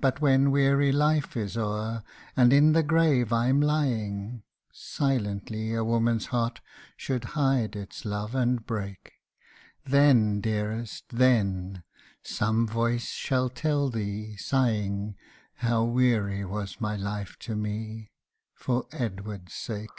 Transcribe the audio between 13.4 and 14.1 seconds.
tell